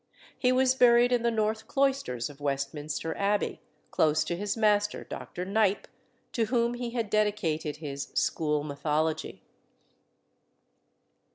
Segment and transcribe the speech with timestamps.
[0.35, 3.61] He was buried in the north cloisters of Westminster Abbey,
[3.91, 5.45] close to his master, Dr.
[5.45, 5.87] Knipe,
[6.31, 9.43] to whom he had dedicated his School Mythology.